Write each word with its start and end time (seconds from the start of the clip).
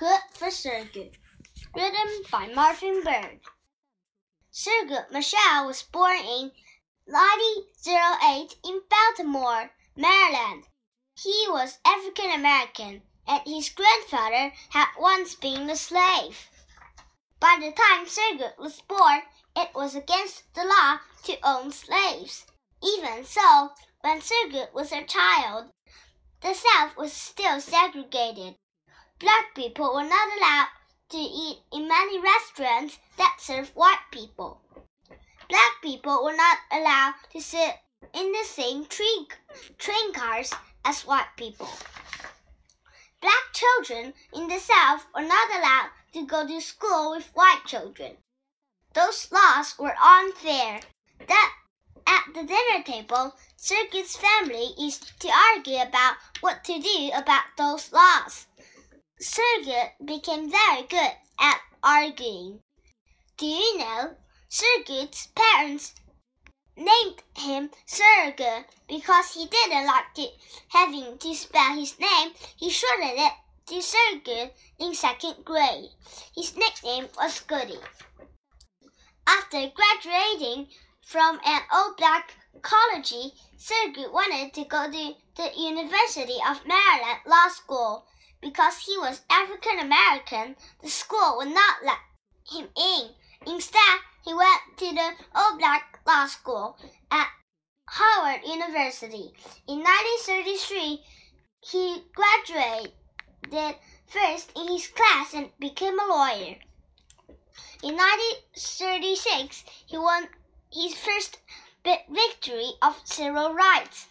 Good 0.00 0.22
for 0.32 0.48
Thurgood. 0.48 1.18
Written 1.76 2.22
by 2.32 2.46
Marvin 2.46 3.02
Bird. 3.04 3.40
Thurgood 4.50 5.12
Marshall 5.12 5.66
was 5.66 5.82
born 5.82 6.16
in 6.16 6.52
1908 7.04 8.56
in 8.64 8.80
Baltimore, 8.88 9.70
Maryland. 9.94 10.64
He 11.22 11.44
was 11.50 11.80
African 11.84 12.30
American, 12.30 13.02
and 13.28 13.42
his 13.44 13.68
grandfather 13.68 14.54
had 14.70 14.88
once 14.98 15.34
been 15.34 15.68
a 15.68 15.76
slave. 15.76 16.48
By 17.38 17.58
the 17.60 17.70
time 17.70 18.06
Thurgood 18.06 18.56
was 18.56 18.80
born, 18.80 19.20
it 19.54 19.74
was 19.74 19.94
against 19.94 20.44
the 20.54 20.64
law 20.64 21.00
to 21.24 21.46
own 21.46 21.72
slaves. 21.72 22.46
Even 22.82 23.26
so, 23.26 23.74
when 24.00 24.22
Thurgood 24.22 24.72
was 24.72 24.92
a 24.92 25.04
child, 25.04 25.70
the 26.40 26.54
South 26.54 26.96
was 26.96 27.12
still 27.12 27.60
segregated. 27.60 28.56
Black 29.20 29.54
people 29.54 29.92
were 29.92 30.02
not 30.02 30.38
allowed 30.38 30.68
to 31.10 31.18
eat 31.18 31.58
in 31.72 31.86
many 31.86 32.18
restaurants 32.18 32.98
that 33.18 33.36
serve 33.38 33.68
white 33.76 34.00
people. 34.10 34.62
Black 35.46 35.72
people 35.82 36.24
were 36.24 36.34
not 36.34 36.56
allowed 36.72 37.14
to 37.30 37.40
sit 37.42 37.74
in 38.14 38.32
the 38.32 38.44
same 38.44 38.86
train, 38.86 39.26
train 39.76 40.14
cars 40.14 40.54
as 40.86 41.02
white 41.02 41.28
people. 41.36 41.68
Black 43.20 43.52
children 43.52 44.14
in 44.32 44.48
the 44.48 44.58
South 44.58 45.04
were 45.14 45.20
not 45.20 45.50
allowed 45.50 45.90
to 46.14 46.24
go 46.24 46.46
to 46.46 46.58
school 46.58 47.10
with 47.10 47.30
white 47.34 47.60
children. 47.66 48.16
Those 48.94 49.30
laws 49.30 49.78
were 49.78 49.94
unfair. 50.02 50.80
That 51.28 51.52
at 52.06 52.24
the 52.32 52.44
dinner 52.44 52.82
table, 52.82 53.34
Thurgood's 53.58 54.16
family 54.16 54.72
used 54.78 55.20
to 55.20 55.28
argue 55.28 55.82
about 55.82 56.16
what 56.40 56.64
to 56.64 56.80
do 56.80 57.10
about 57.14 57.44
those 57.58 57.92
laws. 57.92 58.46
Thurgood 59.22 59.90
became 60.06 60.50
very 60.50 60.82
good 60.84 61.12
at 61.38 61.60
arguing. 61.82 62.62
Do 63.36 63.44
you 63.44 63.76
know? 63.76 64.16
Thurgood's 64.50 65.28
parents 65.34 65.94
named 66.74 67.22
him 67.36 67.70
Thoroughgood 67.86 68.64
because 68.88 69.34
he 69.34 69.44
didn't 69.46 69.86
like 69.86 70.14
to, 70.14 70.26
having 70.68 71.18
to 71.18 71.34
spell 71.34 71.74
his 71.74 71.98
name. 71.98 72.32
He 72.56 72.70
shortened 72.70 73.18
it 73.18 73.32
to 73.66 73.74
Thurgood 73.74 74.52
in 74.78 74.94
second 74.94 75.44
grade. 75.44 75.90
His 76.34 76.56
nickname 76.56 77.08
was 77.18 77.40
Goody. 77.40 77.78
After 79.26 79.70
graduating 79.70 80.68
from 81.02 81.38
an 81.44 81.60
all-black 81.70 82.34
college, 82.62 83.12
Thurgood 83.58 84.12
wanted 84.12 84.54
to 84.54 84.64
go 84.64 84.90
to 84.90 85.14
the 85.36 85.50
University 85.58 86.38
of 86.48 86.66
Maryland 86.66 87.20
Law 87.26 87.48
School. 87.48 88.06
Because 88.40 88.78
he 88.78 88.96
was 88.98 89.20
African 89.28 89.78
American, 89.78 90.56
the 90.82 90.88
school 90.88 91.36
would 91.36 91.48
not 91.48 91.84
let 91.84 91.98
him 92.50 92.68
in. 92.76 93.10
Instead, 93.46 94.00
he 94.24 94.34
went 94.34 94.60
to 94.78 94.92
the 94.92 95.12
all-black 95.34 96.00
law 96.06 96.26
school 96.26 96.76
at 97.10 97.28
Howard 97.86 98.40
University. 98.46 99.32
In 99.66 99.82
1933, 99.82 101.04
he 101.62 102.02
graduated 102.14 102.92
first 104.06 104.52
in 104.56 104.68
his 104.68 104.88
class 104.88 105.34
and 105.34 105.50
became 105.58 105.98
a 105.98 106.06
lawyer. 106.06 106.56
In 107.82 107.96
1936, 107.96 109.64
he 109.86 109.98
won 109.98 110.28
his 110.72 110.94
first 110.94 111.38
victory 111.84 112.72
of 112.82 113.00
civil 113.04 113.54
rights. 113.54 114.06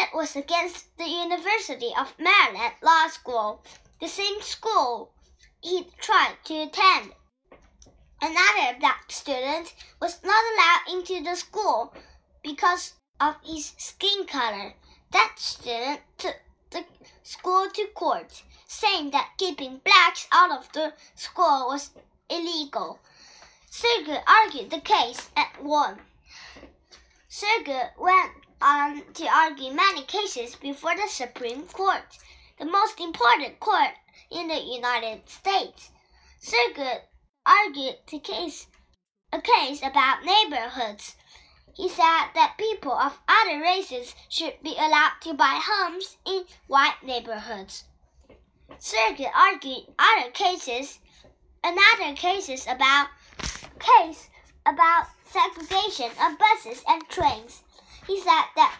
It 0.00 0.14
was 0.14 0.36
against 0.36 0.96
the 0.96 1.08
University 1.08 1.92
of 1.98 2.14
Maryland 2.20 2.74
Law 2.82 3.08
School, 3.08 3.64
the 4.00 4.06
same 4.06 4.40
school 4.42 5.12
he 5.60 5.88
tried 6.00 6.36
to 6.44 6.54
attend. 6.54 7.14
Another 8.22 8.78
black 8.78 9.10
student 9.10 9.74
was 10.00 10.22
not 10.22 10.44
allowed 10.52 10.94
into 10.94 11.24
the 11.24 11.34
school 11.34 11.92
because 12.44 12.92
of 13.18 13.34
his 13.44 13.74
skin 13.76 14.24
color. 14.24 14.74
That 15.10 15.34
student 15.36 16.02
took 16.16 16.36
the 16.70 16.84
school 17.24 17.68
to 17.68 17.88
court, 17.88 18.44
saying 18.68 19.10
that 19.10 19.32
keeping 19.36 19.78
blacks 19.78 20.28
out 20.30 20.52
of 20.52 20.72
the 20.74 20.94
school 21.16 21.70
was 21.70 21.90
illegal. 22.30 23.00
Thurgood 23.68 24.22
argued 24.28 24.70
the 24.70 24.80
case 24.80 25.28
and 25.36 25.66
won. 25.66 25.98
Thurgood 27.28 27.98
went 27.98 28.30
on 28.60 29.02
to 29.14 29.26
argue 29.26 29.72
many 29.72 30.02
cases 30.02 30.56
before 30.56 30.94
the 30.96 31.08
Supreme 31.08 31.62
Court, 31.66 32.18
the 32.58 32.64
most 32.64 33.00
important 33.00 33.60
court 33.60 33.92
in 34.30 34.48
the 34.48 34.60
United 34.60 35.28
States. 35.28 35.90
Thurgood 36.42 37.02
argued 37.46 37.96
the 38.10 38.18
case, 38.18 38.66
a 39.32 39.40
case 39.40 39.80
about 39.82 40.24
neighborhoods. 40.24 41.16
He 41.74 41.88
said 41.88 42.30
that 42.34 42.56
people 42.58 42.92
of 42.92 43.20
other 43.28 43.60
races 43.60 44.14
should 44.28 44.62
be 44.62 44.74
allowed 44.76 45.20
to 45.22 45.34
buy 45.34 45.60
homes 45.62 46.16
in 46.26 46.44
white 46.66 47.02
neighborhoods. 47.02 47.84
Thurgood 48.80 49.32
argued 49.34 49.86
other 49.98 50.30
cases, 50.30 50.98
another 51.62 52.14
cases 52.16 52.66
about 52.66 53.08
case 53.78 54.28
about 54.66 55.06
segregation 55.24 56.10
on 56.20 56.36
buses 56.36 56.82
and 56.86 57.08
trains. 57.08 57.62
He 58.08 58.18
said 58.20 58.44
that 58.56 58.74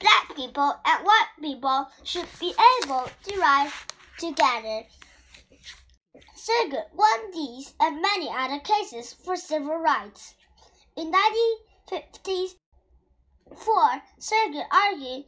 black 0.00 0.34
people 0.34 0.80
and 0.82 1.04
white 1.04 1.28
people 1.42 1.88
should 2.04 2.26
be 2.40 2.54
able 2.82 3.10
to 3.24 3.38
ride 3.38 3.70
together. 4.18 4.86
Thurgood 6.34 6.90
won 6.94 7.30
these 7.32 7.74
and 7.78 8.00
many 8.00 8.30
other 8.30 8.58
cases 8.60 9.12
for 9.12 9.36
civil 9.36 9.76
rights. 9.76 10.34
In 10.96 11.10
1954, 11.10 14.02
Thurgood 14.18 14.66
argued 14.70 15.26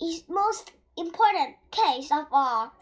his 0.00 0.24
most 0.28 0.72
important 0.96 1.58
case 1.70 2.10
of 2.10 2.26
all. 2.32 2.72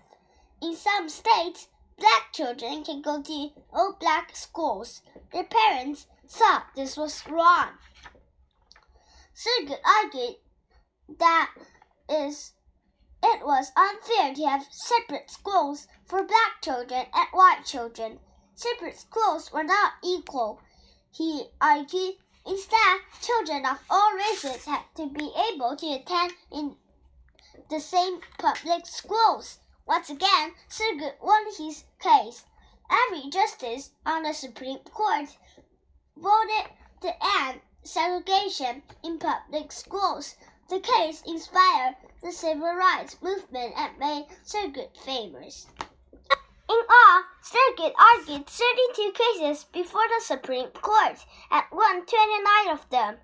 In 0.63 0.75
some 0.75 1.11
states, 1.11 1.69
black 1.99 2.33
children 2.33 2.83
can 2.83 3.03
go 3.03 3.21
to 3.21 3.51
all 3.75 3.93
black 4.01 4.35
schools. 4.35 5.03
Their 5.35 5.45
parents 5.45 6.07
thought 6.27 6.73
this 6.75 6.97
was 6.97 7.23
wrong. 7.29 7.77
Thurgood 9.37 9.81
argued 9.85 10.37
that 11.19 11.53
is 12.09 12.55
it 13.23 13.45
was 13.45 13.71
unfair 13.77 14.35
to 14.35 14.47
have 14.47 14.67
separate 14.71 15.31
schools 15.31 15.89
for 16.07 16.23
black 16.23 16.63
children 16.63 17.05
and 17.13 17.29
white 17.33 17.63
children. 17.67 18.21
Separate 18.55 18.99
schools 18.99 19.53
were 19.53 19.63
not 19.63 19.93
equal. 20.03 20.63
He 21.11 21.51
argued 21.61 22.17
instead 22.47 23.01
children 23.21 23.67
of 23.67 23.79
all 23.91 24.15
races 24.15 24.65
had 24.65 24.85
to 24.95 25.07
be 25.11 25.31
able 25.53 25.77
to 25.77 25.87
attend 25.87 26.33
in 26.51 26.77
the 27.69 27.81
same 27.81 28.21
public 28.39 28.87
schools. 28.87 29.59
Once 29.85 30.09
again, 30.09 30.55
Thurgood 30.71 31.21
won 31.21 31.45
his 31.59 31.85
case. 31.99 32.47
Every 32.91 33.29
justice 33.29 33.91
on 34.07 34.23
the 34.23 34.33
Supreme 34.33 34.79
Court 34.79 35.37
voted 36.17 36.71
to 37.03 37.13
end 37.43 37.61
segregation 37.87 38.83
in 39.03 39.19
public 39.19 39.71
schools. 39.71 40.37
The 40.69 40.81
case 40.81 41.23
inspired 41.27 41.97
the 42.21 42.33
civil 42.33 42.75
rights 42.75 43.17
movement 43.23 43.75
and 43.77 43.97
made 43.99 44.27
Thurgood 44.45 44.97
famous. 44.97 45.67
In 46.69 46.83
all, 46.91 47.23
Thurgood 47.45 47.95
argued 47.97 48.49
32 48.49 49.13
cases 49.13 49.65
before 49.73 50.09
the 50.09 50.25
Supreme 50.25 50.69
Court 50.71 51.25
and 51.51 51.65
won 51.71 52.05
29 52.05 52.69
of 52.71 52.91
them. 52.91 53.19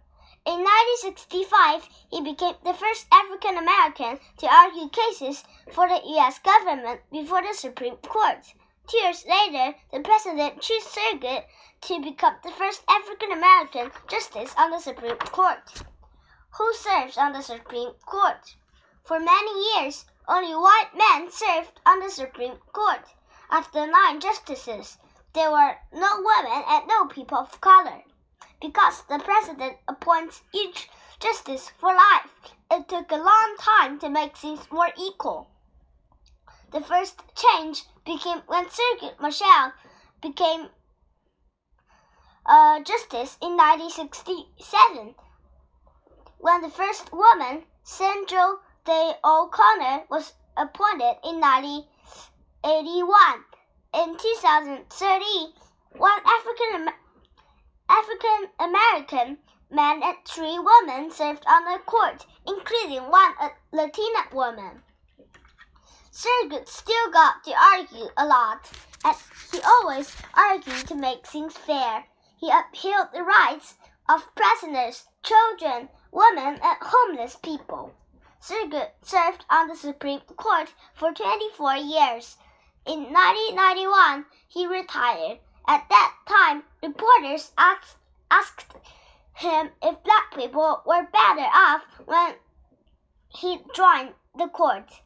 In 0.45 0.65
1965, 0.65 1.89
he 2.11 2.21
became 2.21 2.55
the 2.65 2.75
first 2.75 3.07
African 3.13 3.59
American 3.59 4.21
to 4.39 4.47
argue 4.47 4.89
cases 4.89 5.45
for 5.71 5.89
the 5.89 6.01
U.S. 6.05 6.39
government 6.39 7.01
before 7.11 7.43
the 7.43 7.55
Supreme 7.55 7.97
Court. 7.97 8.55
Two 8.89 8.99
years 8.99 9.25
later, 9.27 9.77
the 9.93 10.01
president 10.01 10.61
chose 10.61 10.85
Thurgood 10.85 11.45
to 11.83 12.01
become 12.01 12.37
the 12.43 12.51
first 12.51 12.83
African 12.89 13.33
American 13.33 13.91
justice 14.09 14.55
on 14.59 14.71
the 14.71 14.81
Supreme 14.81 15.17
Court. 15.19 15.83
Who 16.59 16.75
serves 16.75 17.17
on 17.17 17.33
the 17.33 17.43
Supreme 17.43 17.93
Court? 18.05 18.57
For 19.05 19.19
many 19.19 19.75
years, 19.75 20.05
only 20.29 20.55
white 20.55 20.91
men 20.95 21.31
served 21.31 21.81
on 21.87 22.01
the 22.01 22.11
Supreme 22.11 22.59
Court. 22.73 23.05
The 23.73 23.87
nine 23.87 24.21
justices, 24.21 24.99
there 25.33 25.51
were 25.51 25.77
no 25.93 26.09
women 26.17 26.65
and 26.69 26.87
no 26.87 27.07
people 27.07 27.39
of 27.39 27.61
color. 27.61 28.03
Because 28.61 29.03
the 29.05 29.19
president 29.19 29.79
appoints 29.89 30.43
each 30.53 30.89
justice 31.21 31.71
for 31.79 31.95
life, 31.95 32.31
it 32.71 32.89
took 32.89 33.11
a 33.11 33.17
long 33.17 33.57
time 33.59 33.99
to 34.01 34.09
make 34.09 34.37
things 34.37 34.71
more 34.71 34.91
equal. 34.97 35.49
The 36.73 36.81
first 36.81 37.23
change 37.37 37.85
became 38.07 38.39
when 38.47 38.65
Thurgood 38.65 39.21
Marshall 39.21 39.73
became 40.23 40.71
uh, 42.47 42.81
justice 42.81 43.37
in 43.43 43.59
1967, 43.59 45.15
when 46.39 46.63
the 46.63 46.71
first 46.71 47.13
woman, 47.13 47.65
Sandra 47.83 48.57
Day 48.87 49.13
O'Connor, 49.23 50.05
was 50.09 50.33
appointed 50.57 51.19
in 51.23 51.41
1981. 51.41 53.45
In 53.95 54.17
2030, 54.17 55.55
one 55.99 56.23
African 56.25 56.89
African 57.87 58.49
American 58.59 59.39
man 59.71 60.03
and 60.03 60.17
three 60.25 60.59
women 60.59 61.11
served 61.11 61.45
on 61.47 61.65
the 61.65 61.81
court, 61.85 62.25
including 62.47 63.11
one 63.11 63.35
Latina 63.73 64.25
woman. 64.33 64.83
Thurgood 66.15 66.69
still 66.69 67.11
got 67.11 67.43
to 67.45 67.55
argue 67.55 68.11
a 68.19 68.27
lot, 68.27 68.71
and 69.03 69.17
he 69.51 69.63
always 69.63 70.15
argued 70.35 70.87
to 70.89 70.95
make 70.95 71.27
things 71.27 71.57
fair. 71.57 72.05
He 72.37 72.51
upheld 72.51 73.09
the 73.15 73.23
rights 73.23 73.79
of 74.11 74.35
prisoners, 74.35 75.09
children, 75.23 75.89
women, 76.11 76.61
and 76.63 76.79
homeless 76.83 77.37
people. 77.37 77.95
Thurgood 78.43 78.91
served 79.01 79.47
on 79.49 79.69
the 79.69 79.75
Supreme 79.75 80.21
Court 80.37 80.75
for 80.93 81.13
24 81.13 81.77
years. 81.77 82.37
In 82.85 83.05
1991, 83.05 84.27
he 84.49 84.67
retired. 84.67 85.39
At 85.67 85.89
that 85.89 86.15
time, 86.27 86.65
reporters 86.83 87.53
asked, 87.57 87.97
asked 88.31 88.75
him 89.33 89.71
if 89.83 90.05
black 90.05 90.35
people 90.35 90.83
were 90.85 91.09
better 91.11 91.49
off 91.55 91.87
when 92.05 92.35
he 93.29 93.65
joined 93.75 94.13
the 94.37 94.49
court. 94.49 95.01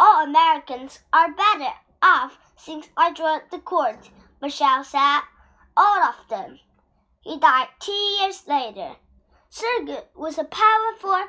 All 0.00 0.24
Americans 0.24 1.00
are 1.12 1.32
better 1.32 1.72
off 2.02 2.38
since 2.56 2.88
I 2.96 3.12
joined 3.12 3.42
the 3.50 3.58
court, 3.58 4.10
Marshall 4.40 4.84
said. 4.84 5.22
All 5.76 6.02
of 6.02 6.28
them. 6.28 6.60
He 7.20 7.38
died 7.38 7.68
two 7.80 7.92
years 7.92 8.46
later. 8.46 8.96
Thurgood 9.50 10.04
was 10.14 10.38
a 10.38 10.44
powerful 10.44 11.28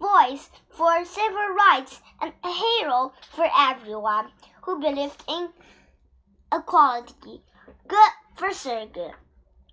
voice 0.00 0.50
for 0.68 1.04
civil 1.04 1.48
rights 1.48 2.00
and 2.20 2.32
a 2.42 2.50
hero 2.52 3.12
for 3.30 3.48
everyone 3.56 4.32
who 4.62 4.80
believed 4.80 5.22
in 5.28 5.52
equality. 6.52 7.42
Good 7.86 8.10
for 8.34 8.48
Thurgood. 8.48 9.14